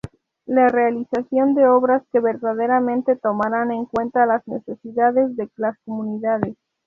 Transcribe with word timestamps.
La 0.47 0.67
realización 0.67 1.53
de 1.53 1.67
obras 1.67 2.01
que 2.11 2.19
verdaderamente 2.19 3.15
tomaran 3.17 3.71
en 3.71 3.85
cuenta 3.85 4.25
las 4.25 4.41
necesidades 4.47 5.35
de 5.35 5.47
las 5.57 5.77
comunidades. 5.85 6.57